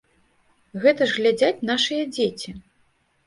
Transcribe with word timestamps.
Гэта 0.85 1.07
ж 1.11 1.17
глядзяць 1.17 1.65
нашыя 1.71 2.07
дзеці. 2.15 2.57